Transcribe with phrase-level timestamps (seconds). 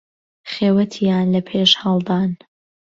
[0.51, 2.31] خێوهتیان له پێش ههڵدان